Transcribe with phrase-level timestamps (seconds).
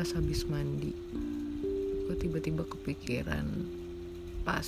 [0.00, 0.96] pas habis mandi
[2.08, 3.44] gue tiba-tiba kepikiran
[4.48, 4.64] pas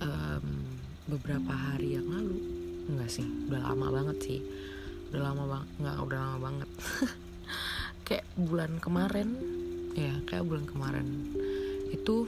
[0.00, 0.64] um,
[1.04, 2.40] beberapa hari yang lalu.
[2.88, 4.40] Enggak sih udah lama banget sih.
[5.12, 6.70] Udah lama banget nggak udah lama banget.
[8.08, 9.28] Kayak bulan kemarin
[9.92, 11.06] ya kayak bulan kemarin.
[11.92, 12.24] Itu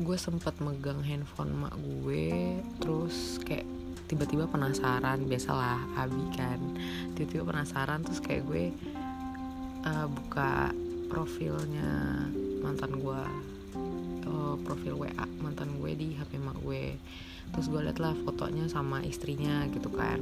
[0.00, 2.32] gue sempat megang handphone mak gue
[2.80, 3.68] terus kayak
[4.08, 6.64] tiba-tiba penasaran biasalah abi kan.
[7.12, 8.72] Tiba-tiba penasaran terus kayak gue
[9.84, 10.72] uh, buka
[11.12, 12.24] profilnya
[12.64, 13.22] mantan gue
[14.26, 16.96] uh, profil WA mantan gue di HP mak gue.
[17.54, 20.18] Terus gue liat lah fotonya sama istrinya gitu kan.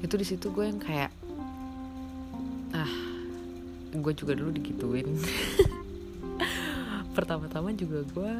[0.00, 1.12] Itu di situ gue yang kayak
[2.74, 2.94] ah
[3.94, 5.14] gue juga dulu digituin.
[7.16, 8.32] Pertama-tama juga gue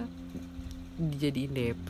[0.99, 1.89] dijadiin DP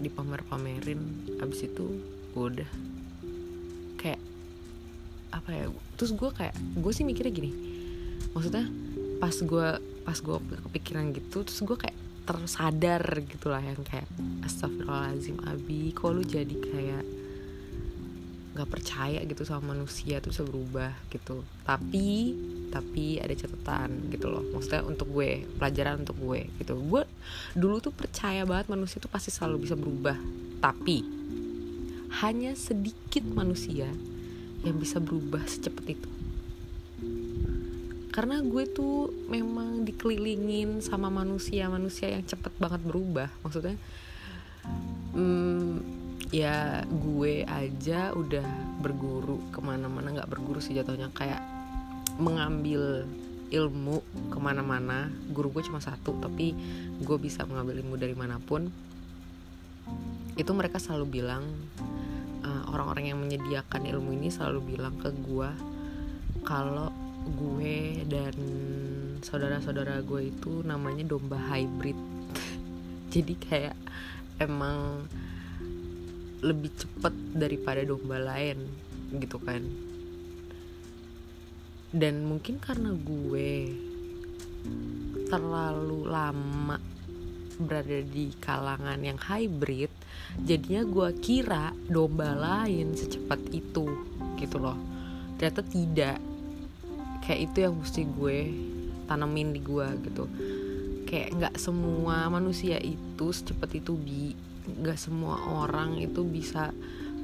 [0.00, 1.00] dipamer-pamerin.
[1.42, 2.00] Abis itu
[2.32, 2.70] udah
[5.52, 5.66] ya
[5.98, 7.50] terus gue kayak gue sih mikirnya gini.
[8.32, 8.66] Maksudnya
[9.18, 9.68] pas gue
[10.06, 10.36] pas gue
[10.70, 11.96] kepikiran gitu terus gue kayak
[12.28, 14.04] tersadar gitulah yang kayak
[14.44, 17.04] astagfirullahaladzim abi kok lu jadi kayak
[18.58, 21.46] nggak percaya gitu sama manusia tuh bisa berubah gitu.
[21.62, 22.34] Tapi
[22.74, 24.42] tapi ada catatan gitu loh.
[24.50, 26.74] Maksudnya untuk gue pelajaran untuk gue gitu.
[26.74, 27.06] Gue
[27.54, 30.18] dulu tuh percaya banget manusia tuh pasti selalu bisa berubah.
[30.58, 30.98] Tapi
[32.18, 33.86] hanya sedikit manusia
[34.66, 36.10] yang bisa berubah secepat itu.
[38.10, 43.30] Karena gue tuh memang dikelilingin sama manusia-manusia yang cepet banget berubah.
[43.46, 43.78] Maksudnya
[45.14, 45.74] hmm,
[46.34, 48.48] ya gue aja udah
[48.82, 51.14] berguru ke mana-mana nggak berguru sih jatuhnya.
[51.14, 51.38] Kayak
[52.18, 53.06] mengambil
[53.54, 54.02] ilmu
[54.34, 55.06] ke mana-mana.
[55.30, 56.58] Guru gue cuma satu tapi
[56.98, 58.66] gue bisa mengambil ilmu dari mana pun.
[60.34, 61.46] Itu mereka selalu bilang
[62.68, 65.50] orang-orang yang menyediakan ilmu ini selalu bilang ke gue
[66.44, 66.92] kalau
[67.28, 68.36] gue dan
[69.20, 71.98] saudara-saudara gue itu namanya domba hybrid.
[73.12, 73.76] Jadi kayak
[74.40, 75.08] emang
[76.38, 78.62] lebih cepat daripada domba lain
[79.18, 79.64] gitu kan.
[81.88, 83.72] Dan mungkin karena gue
[85.28, 86.97] terlalu lama
[87.58, 89.90] berada di kalangan yang hybrid
[90.42, 93.86] jadinya gue kira domba lain secepat itu
[94.38, 94.78] gitu loh.
[95.38, 96.18] Ternyata tidak.
[97.22, 98.38] Kayak itu yang mesti gue
[99.10, 100.24] tanemin di gue gitu.
[101.08, 104.34] Kayak nggak semua manusia itu secepat itu bi.
[104.68, 106.68] Gak semua orang itu bisa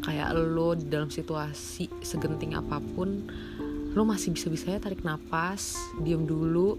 [0.00, 3.28] kayak lo dalam situasi segenting apa pun
[3.92, 6.76] lo masih bisa-bisanya tarik nafas diam dulu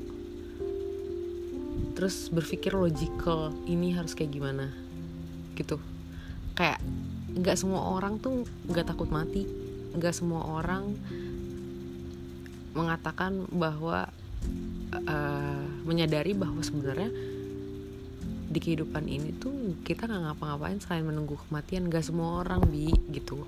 [1.95, 4.69] terus berpikir logical ini harus kayak gimana
[5.55, 5.79] gitu.
[6.53, 6.83] Kayak
[7.35, 9.43] nggak semua orang tuh nggak takut mati
[9.95, 10.91] nggak semua orang
[12.75, 14.11] mengatakan bahwa
[15.07, 17.07] uh, menyadari bahwa sebenarnya
[18.45, 23.43] di kehidupan ini tuh kita nggak ngapa-ngapain selain menunggu kematian gak semua orang bi gitu.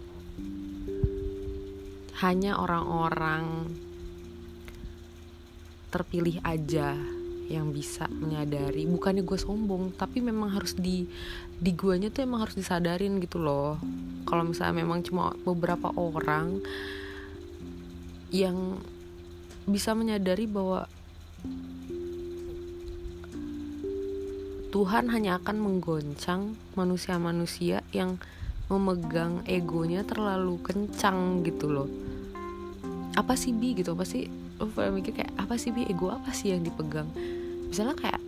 [2.17, 3.71] Hanya orang-orang
[5.93, 6.97] terpilih aja
[7.47, 8.83] yang bisa menyadari.
[8.87, 11.07] Bukannya gue sombong tapi memang harus di
[11.57, 13.79] di guanya tuh emang harus disadarin gitu loh.
[14.27, 16.59] Kalau misalnya memang cuma beberapa orang
[18.29, 18.79] yang
[19.67, 20.87] bisa menyadari bahwa
[24.67, 28.19] Tuhan hanya akan menggoncang manusia-manusia yang
[28.67, 31.89] memegang egonya terlalu kencang gitu loh.
[33.15, 33.95] Apa sih bi gitu?
[33.95, 35.85] Apa sih pernah mikir kayak apa sih bi?
[35.85, 37.05] Ego apa sih yang dipegang?
[37.69, 38.21] Misalnya kayak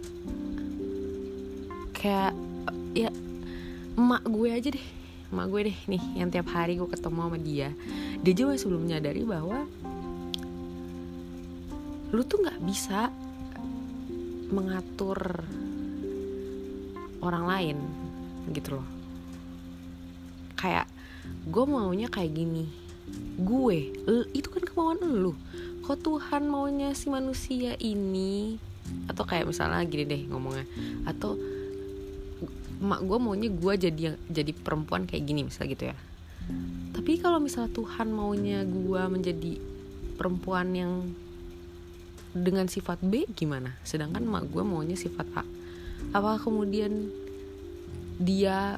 [1.98, 2.32] kayak
[2.94, 3.10] ya
[3.98, 4.86] emak gue aja deh.
[5.30, 7.70] Emak gue deh nih yang tiap hari gue ketemu sama dia.
[8.22, 9.66] Dia juga sebelum menyadari bahwa
[12.10, 13.14] lu tuh nggak bisa
[14.50, 15.46] mengatur
[17.22, 17.78] orang lain
[18.50, 18.88] gitu loh.
[20.58, 20.90] Kayak
[21.46, 22.66] gue maunya kayak gini.
[23.38, 23.94] Gue
[24.34, 25.34] itu kan kemauan lu
[25.90, 28.62] kok Tuhan maunya si manusia ini?
[29.10, 30.70] Atau kayak misalnya gini deh ngomongnya.
[31.10, 31.34] Atau
[32.78, 35.98] mak gue maunya gue jadi jadi perempuan kayak gini misal gitu ya.
[36.94, 39.58] Tapi kalau misalnya Tuhan maunya gue menjadi
[40.14, 41.10] perempuan yang
[42.38, 43.74] dengan sifat B gimana?
[43.82, 45.44] Sedangkan mak gue maunya sifat A.
[46.14, 47.10] Apa kemudian
[48.22, 48.78] dia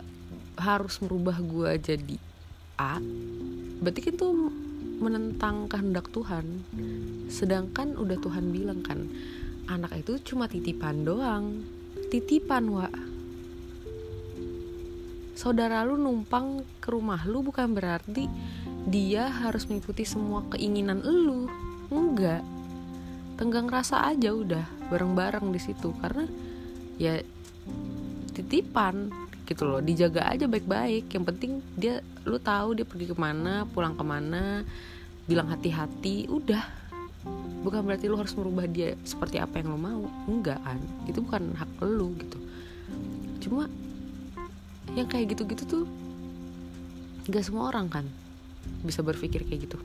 [0.56, 2.18] harus merubah gue jadi
[2.80, 3.04] A?
[3.84, 4.28] Berarti itu
[5.02, 6.62] menentang kehendak Tuhan.
[7.28, 9.10] Sedangkan udah Tuhan bilang kan
[9.66, 11.66] anak itu cuma titipan doang.
[12.14, 12.88] Titipan wa.
[15.34, 18.30] Saudara lu numpang ke rumah lu bukan berarti
[18.86, 21.50] dia harus mengikuti semua keinginan lu.
[21.90, 22.46] Enggak.
[23.42, 25.98] Tenggang rasa aja udah bareng-bareng di situ.
[25.98, 26.30] Karena
[27.02, 27.18] ya
[28.38, 29.10] titipan
[29.52, 29.84] gitu loh.
[29.84, 31.12] Dijaga aja baik-baik.
[31.12, 34.64] Yang penting dia lu tahu dia pergi ke mana pulang ke mana.
[35.28, 36.64] Bilang hati-hati udah.
[37.62, 40.04] Bukan berarti lu harus merubah dia seperti apa yang lu mau.
[40.26, 42.40] Enggak kan itu bukan hak lu gitu.
[43.44, 43.68] Cuma
[44.92, 45.84] yang kayak gitu-gitu tuh
[47.32, 48.06] gak semua orang kan
[48.84, 49.78] bisa berpikir kayak gitu.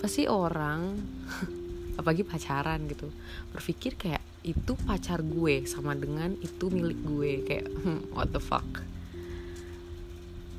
[0.00, 0.96] Pasti orang
[1.98, 3.10] apalagi pacaran gitu
[3.54, 7.32] berpikir kayak itu pacar gue sama dengan itu milik gue.
[7.48, 8.64] Kayak hmm, what the fuck?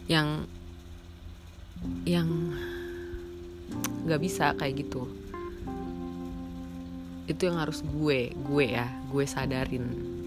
[0.10, 0.50] Yang
[2.10, 2.30] yang
[4.10, 5.06] nggak bisa kayak gitu.
[7.30, 9.86] Itu yang harus gue gue ya gue sadarin.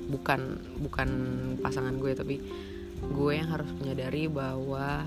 [0.09, 0.41] Bukan
[0.79, 1.09] bukan
[1.59, 2.39] pasangan gue tapi
[3.03, 5.03] gue yang harus menyadari bahwa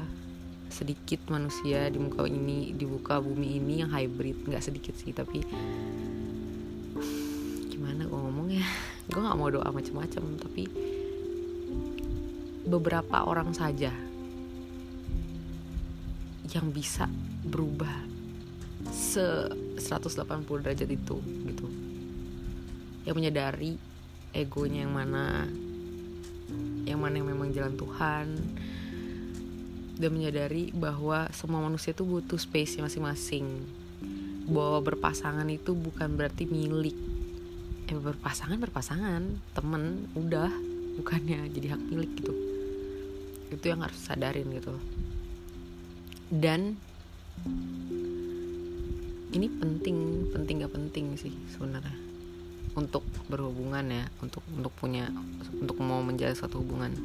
[0.72, 4.44] sedikit manusia di muka ini di muka bumi ini yang hybrid.
[4.44, 5.40] Nggak sedikit sih tapi
[9.12, 10.64] gue nggak mau doa macam-macam tapi
[12.64, 13.92] beberapa orang saja
[16.52, 17.12] yang bisa
[17.44, 18.08] berubah
[18.88, 19.24] se
[19.76, 21.68] 180 derajat itu gitu.
[23.04, 23.76] Yang menyadari
[24.32, 25.44] egonya yang mana
[26.88, 28.28] yang mana yang memang jalan Tuhan
[30.00, 33.68] dan menyadari bahwa semua manusia itu butuh space masing-masing.
[34.48, 37.11] Bahwa berpasangan itu bukan berarti milik
[37.92, 39.22] ya berpasangan berpasangan.
[39.52, 40.48] Temen udah.
[40.92, 42.32] Bukannya jadi hak milik gitu.
[43.52, 44.76] Itu yang harus sadarin gitu.
[46.32, 46.80] Dan
[49.32, 51.96] ini penting penting gak penting sih sebenarnya.
[52.72, 55.12] Untuk berhubungan ya untuk untuk punya
[55.60, 56.96] untuk mau menjalin suatu hubungan.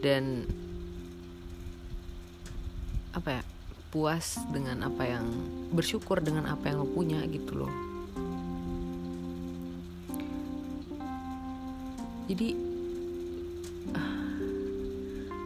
[0.00, 0.48] Dan
[3.12, 3.42] apa ya
[3.90, 5.26] puas dengan apa yang
[5.74, 7.89] bersyukur dengan apa yang lo punya gitu loh
[12.30, 12.54] jadi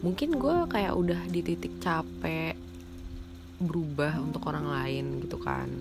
[0.05, 2.53] mungkin gue kayak udah di titik capek
[3.57, 5.73] berubah untuk orang lain gitu kan.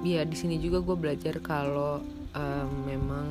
[0.00, 2.00] Ya di sini juga gue belajar kalau
[2.32, 3.28] um, memang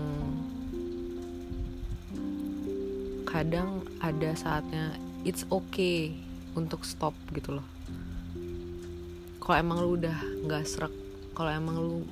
[3.25, 4.93] kadang ada saatnya
[5.25, 6.13] it's okay
[6.53, 7.67] untuk stop gitu loh.
[9.41, 10.93] Kalau emang lu udah nggak serak
[11.33, 12.05] kalau emang lu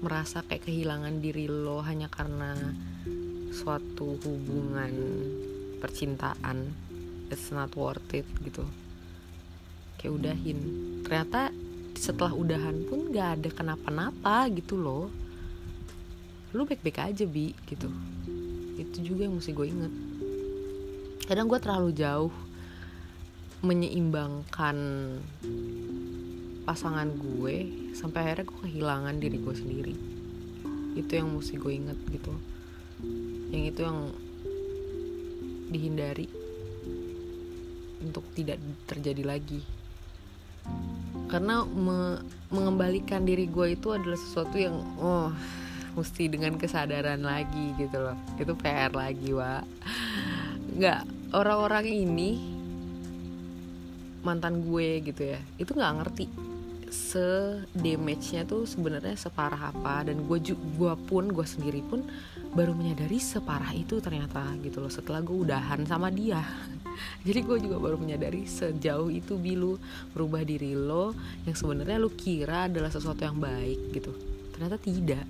[0.00, 2.56] merasa kayak kehilangan diri lo hanya karena
[3.52, 4.92] suatu hubungan
[5.80, 6.72] percintaan
[7.28, 8.64] it's not worth it gitu.
[10.00, 10.58] Kayak udahin.
[11.04, 11.52] Ternyata
[11.96, 15.12] setelah udahan pun gak ada kenapa-napa gitu loh
[16.50, 17.86] lu baik-baik aja bi gitu.
[18.80, 19.94] Itu juga yang mesti gue inget
[21.30, 22.34] kadang gue terlalu jauh
[23.62, 24.76] menyeimbangkan
[26.70, 27.66] pasangan gue
[27.98, 29.94] sampai akhirnya gue kehilangan diri gue sendiri.
[30.94, 32.30] Itu yang mesti gue inget gitu.
[33.50, 33.98] Yang itu yang
[35.66, 36.30] dihindari
[38.06, 39.66] untuk tidak terjadi lagi.
[41.26, 42.22] Karena me
[42.54, 45.34] mengembalikan diri gue itu adalah sesuatu yang oh
[45.98, 48.14] mesti dengan kesadaran lagi gitu loh.
[48.38, 49.58] Itu PR lagi wa
[50.70, 52.30] nggak orang-orang ini
[54.22, 56.49] mantan gue gitu ya itu nggak ngerti
[56.90, 60.04] se damage-nya tuh sebenarnya separah apa.
[60.04, 62.04] Dan gue gue pun gue sendiri pun
[62.50, 66.42] baru menyadari separah itu ternyata gitu loh setelah gue udahan sama dia.
[67.26, 69.78] Jadi gue juga baru menyadari sejauh itu bilu
[70.12, 71.14] berubah diri lo
[71.46, 74.12] yang sebenarnya lo kira adalah sesuatu yang baik gitu.
[74.52, 75.24] Ternyata tidak.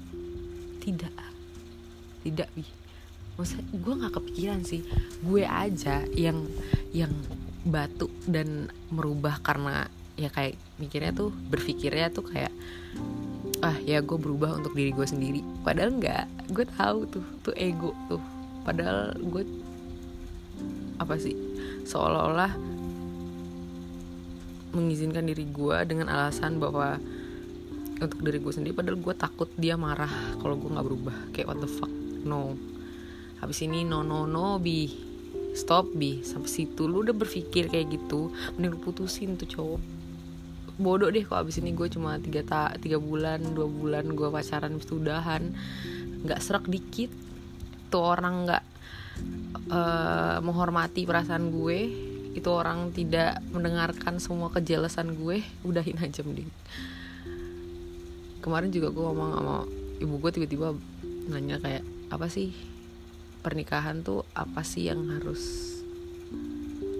[0.80, 1.14] Tidak.
[2.24, 2.64] Tidak bi.
[3.36, 4.82] Maksudnya gue nggak kepikiran sih.
[5.20, 6.44] Gue aja yang
[6.90, 7.12] yang
[7.64, 9.86] batu dan merubah karena
[10.20, 12.52] ya kayak mikirnya tuh berpikirnya tuh kayak
[13.64, 15.40] ah ya gue berubah untuk diri gue sendiri.
[15.64, 18.20] Padahal enggak gue tahu tuh tuh ego tuh.
[18.64, 19.42] Padahal gue
[21.00, 21.32] apa sih
[21.88, 22.52] seolah-olah
[24.76, 27.00] mengizinkan diri gue dengan alasan bahwa
[28.00, 31.16] untuk diri gue sendiri padahal gue takut dia marah kalau gue nggak berubah.
[31.32, 31.92] Kayak what the fuck
[32.28, 32.60] no.
[33.40, 35.08] Habis ini no no no bi
[35.56, 39.99] stop bi sampai situ lu udah berpikir kayak gitu mending lu putusin tuh cowok
[40.80, 44.72] bodoh deh kok abis ini gue cuma tiga ta tiga bulan dua bulan gue pacaran
[44.72, 45.52] habis udahan.
[46.24, 47.12] Nggak serak dikit.
[47.92, 48.64] Tuh orang nggak
[49.68, 52.08] uh, menghormati perasaan gue.
[52.32, 55.44] Itu orang tidak mendengarkan semua kejelasan gue.
[55.68, 56.48] Udahin aja mending.
[58.40, 59.56] Kemarin juga gue ngomong sama
[60.00, 60.72] ibu gue tiba-tiba
[61.28, 62.56] nanya kayak apa sih?
[63.44, 65.76] Pernikahan tuh apa sih yang harus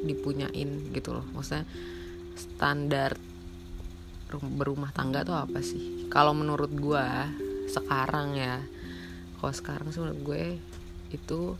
[0.05, 0.93] dipunyain?
[0.93, 1.25] Gitu loh.
[1.33, 1.65] Maksudnya
[2.37, 3.17] standar
[4.39, 6.07] berumah tangga tuh apa sih?
[6.07, 7.07] Kalau menurut gue
[7.67, 8.63] sekarang ya
[9.41, 10.45] kalau sekarang sih menurut gue
[11.17, 11.57] itu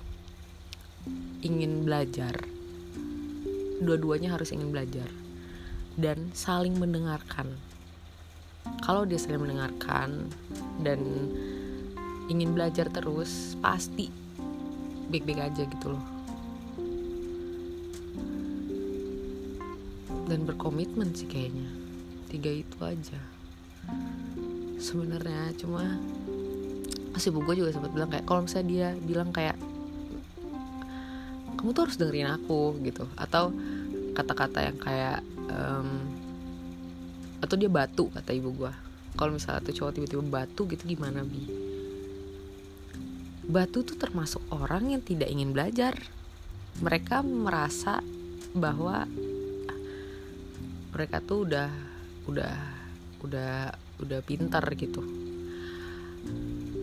[1.41, 2.37] ingin belajar.
[3.81, 5.09] Dua-duanya harus ingin belajar.
[5.97, 7.57] Dan saling mendengarkan.
[8.85, 10.29] Kalau dia saling mendengarkan
[10.85, 11.01] dan
[12.29, 14.13] ingin belajar terus pasti
[15.09, 16.05] baik-baik aja gitu loh.
[20.29, 21.90] Dan berkomitmen sih kayaknya
[22.31, 23.19] tiga itu aja.
[24.79, 25.99] Sebenarnya cuma
[27.11, 29.59] masih bu gue juga sempat bilang kayak kalau misalnya dia bilang kayak
[31.59, 33.05] kamu tuh harus dengerin aku gitu.
[33.19, 33.51] Atau
[34.15, 35.21] kata-kata yang kayak
[35.51, 35.91] um,
[37.43, 38.73] atau dia batu kata ibu gue
[39.19, 41.43] kalau misalnya tuh cowok tiba-tiba batu gitu gimana bi?
[43.51, 45.99] Batu tuh termasuk orang yang tidak ingin belajar.
[46.79, 47.99] Mereka merasa
[48.55, 49.11] bahwa
[50.95, 51.90] mereka tuh udah
[52.31, 52.55] udah
[53.27, 55.03] udah udah pintar gitu.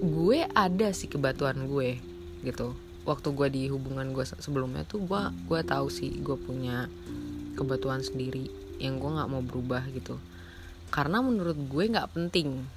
[0.04, 1.98] Gue ada sih kebatuan gue
[2.44, 2.75] gitu.
[3.08, 6.92] Waktu gue di hubungan gue sebelumnya tuh gue gue tahu sih gue punya
[7.56, 10.20] kebatuan sendiri yang gue nggak mau berubah gitu.
[10.92, 12.68] Karena menurut gue nggak penting.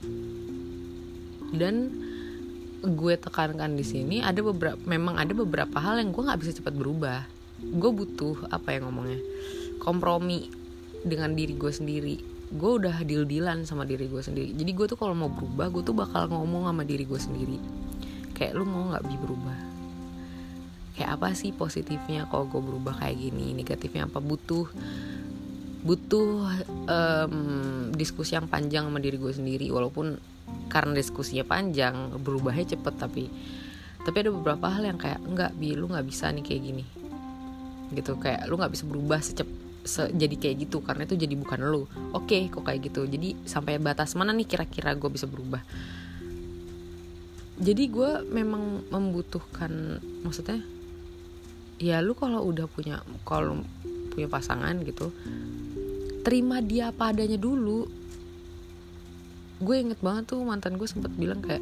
[1.51, 1.91] Dan
[2.81, 6.73] gue tekankan di sini ada beberapa memang ada beberapa hal yang gue nggak bisa cepat
[6.79, 7.27] berubah.
[7.61, 9.21] Gue butuh apa yang ngomongnya
[9.85, 10.49] kompromi
[11.05, 14.51] dengan diri gue sendiri gue udah deal dealan sama diri gue sendiri.
[14.51, 17.59] Jadi gue tuh kalau mau berubah gue tuh bakal ngomong sama diri gue sendiri.
[18.35, 19.59] Kayak lu mau nggak bi berubah?
[20.99, 23.55] Kayak apa sih positifnya kalau gue berubah kayak gini?
[23.55, 24.19] Negatifnya apa?
[24.19, 24.67] Butuh
[25.81, 26.45] butuh
[26.91, 27.37] um,
[27.95, 29.71] diskusi yang panjang sama diri gue sendiri.
[29.71, 30.19] Walaupun
[30.67, 33.31] karena diskusinya panjang berubahnya cepet tapi
[34.03, 36.85] tapi ada beberapa hal yang kayak enggak bi lu nggak bisa nih kayak gini.
[37.95, 39.23] Gitu kayak lu nggak bisa berubah
[39.85, 41.89] secepat jadi kayak gitu karena itu jadi bukan lu.
[42.13, 43.09] Oke okay, kok kayak gitu.
[43.09, 45.63] Jadi sampai batas mana nih kira-kira gue bisa berubah?
[47.61, 50.65] Jadi gue memang membutuhkan maksudnya
[51.81, 53.61] ya lu kalau udah punya kalau
[54.13, 55.13] punya pasangan gitu
[56.21, 57.89] terima dia apa adanya dulu.
[59.61, 61.61] Gue inget banget tuh mantan gue sempet bilang kayak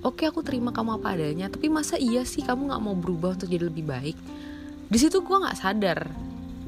[0.00, 3.36] oke okay, aku terima kamu apa adanya tapi masa iya sih kamu nggak mau berubah
[3.36, 4.16] untuk jadi lebih baik?
[4.88, 6.08] Di situ gue nggak sadar.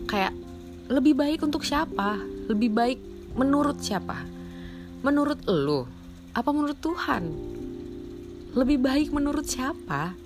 [0.08, 0.41] Kayak
[0.90, 2.18] lebih baik untuk siapa?
[2.50, 2.98] Lebih baik
[3.38, 4.18] menurut siapa?
[5.06, 5.86] Menurut lo?
[6.34, 7.22] Apa menurut Tuhan?
[8.58, 10.16] Lebih baik menurut siapa?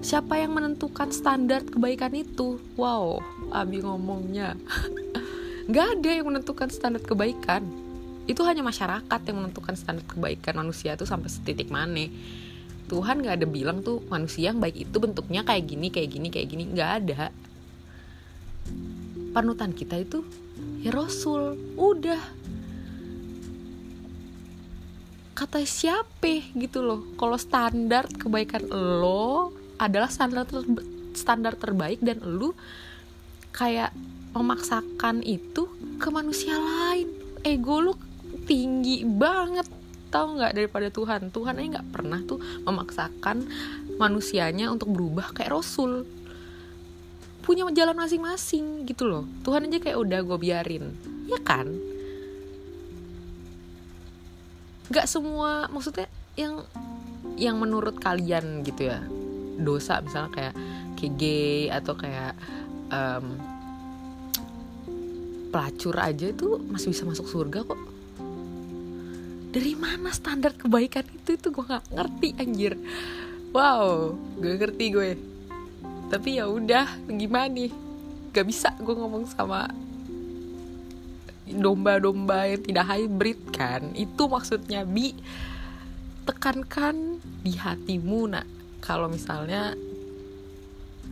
[0.00, 2.62] Siapa yang menentukan standar kebaikan itu?
[2.78, 4.54] Wow, Abi ngomongnya.
[5.74, 7.66] Gak ada yang menentukan standar kebaikan.
[8.30, 12.06] Itu hanya masyarakat yang menentukan standar kebaikan manusia itu sampai setitik mana.
[12.90, 16.48] Tuhan gak ada bilang tuh manusia yang baik itu bentuknya kayak gini, kayak gini, kayak
[16.50, 16.64] gini.
[16.74, 17.30] Gak ada
[19.30, 20.26] panutan kita itu
[20.82, 22.20] ya Rasul udah.
[25.36, 27.00] Kata siapa gitu loh.
[27.16, 30.60] Kalau standar kebaikan lo adalah standar ter
[31.16, 32.52] standar terbaik dan lu
[33.50, 33.90] kayak
[34.36, 37.08] memaksakan itu ke manusia lain.
[37.40, 37.92] Ego lu
[38.44, 39.66] tinggi banget.
[40.10, 41.30] Tau nggak daripada Tuhan?
[41.30, 43.46] Tuhan aja nggak pernah tuh memaksakan
[43.96, 46.04] manusianya untuk berubah kayak Rasul
[47.40, 49.24] punya jalan masing-masing gitu loh.
[49.42, 50.84] Tuhan aja kayak udah gue biarin.
[51.26, 51.66] Ya kan?
[54.90, 56.66] Gak semua maksudnya yang
[57.38, 59.00] yang menurut kalian gitu ya
[59.60, 60.54] dosa misalnya kayak
[60.98, 62.32] kayak gay atau kayak
[62.90, 63.38] um,
[65.50, 67.80] pelacur aja itu masih bisa masuk surga kok.
[69.50, 71.34] Dari mana standar kebaikan itu?
[71.34, 72.74] Itu gue nggak ngerti anjir.
[73.50, 75.29] Wow gue ngerti gue
[76.10, 77.70] tapi ya udah gimana nih?
[78.34, 79.70] Gak bisa gue ngomong sama
[81.46, 83.94] domba-domba yang tidak hybrid kan?
[83.94, 85.14] Itu maksudnya bi
[86.26, 88.46] tekankan di hatimu nak.
[88.82, 89.74] Kalau misalnya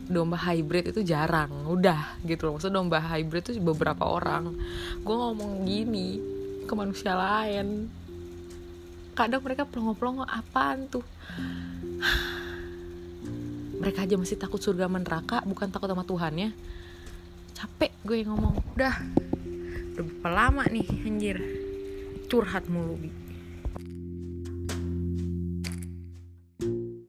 [0.09, 2.59] domba hybrid itu jarang udah gitu loh.
[2.59, 4.51] Maksud domba hybrid itu beberapa orang.
[4.99, 6.19] Gue ngomong gini
[6.67, 7.87] ke manusia lain.
[9.15, 11.03] Kadang mereka pelongo-pelongo apaan tuh
[13.79, 16.49] mereka aja masih takut surga neraka bukan takut sama Tuhan ya.
[17.55, 18.59] Capek gue ngomong.
[18.75, 18.95] Udah
[19.95, 21.37] udah berapa lama nih anjir?
[22.29, 23.28] Curhat mulu bi